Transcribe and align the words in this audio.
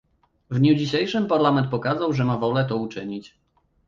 W 0.49 0.59
dniu 0.59 0.75
dzisiejszym 0.75 1.27
Parlament 1.27 1.67
pokazał, 1.69 2.13
że 2.13 2.25
ma 2.25 2.37
wolę 2.37 2.65
to 2.65 2.77
uczynić 2.77 3.35